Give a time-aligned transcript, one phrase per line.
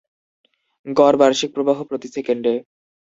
[0.85, 2.53] গড় বার্ষিক প্রবাহ প্রতি সেকেন্ডে।